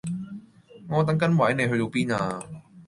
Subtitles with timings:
[0.89, 2.43] 我等緊位，你去到邊呀